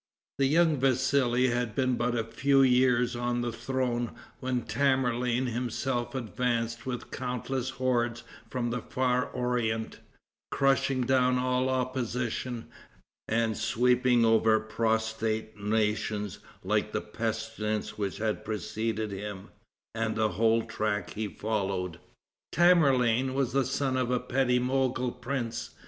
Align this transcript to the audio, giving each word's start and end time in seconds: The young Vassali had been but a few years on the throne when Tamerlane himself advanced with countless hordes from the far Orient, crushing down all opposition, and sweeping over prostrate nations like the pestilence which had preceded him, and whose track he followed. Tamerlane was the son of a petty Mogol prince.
The 0.39 0.47
young 0.47 0.77
Vassali 0.79 1.49
had 1.49 1.75
been 1.75 1.95
but 1.95 2.15
a 2.15 2.23
few 2.23 2.63
years 2.63 3.15
on 3.15 3.41
the 3.41 3.51
throne 3.51 4.15
when 4.39 4.63
Tamerlane 4.63 5.45
himself 5.45 6.15
advanced 6.15 6.87
with 6.87 7.11
countless 7.11 7.69
hordes 7.69 8.23
from 8.49 8.71
the 8.71 8.81
far 8.81 9.25
Orient, 9.29 9.99
crushing 10.49 11.01
down 11.01 11.37
all 11.37 11.69
opposition, 11.69 12.65
and 13.27 13.55
sweeping 13.55 14.25
over 14.25 14.59
prostrate 14.59 15.59
nations 15.59 16.39
like 16.63 16.93
the 16.93 17.01
pestilence 17.01 17.95
which 17.99 18.17
had 18.17 18.43
preceded 18.43 19.11
him, 19.11 19.49
and 19.93 20.17
whose 20.17 20.65
track 20.65 21.11
he 21.11 21.27
followed. 21.27 21.99
Tamerlane 22.51 23.35
was 23.35 23.53
the 23.53 23.65
son 23.65 23.97
of 23.97 24.09
a 24.09 24.19
petty 24.19 24.57
Mogol 24.57 25.11
prince. 25.11 25.75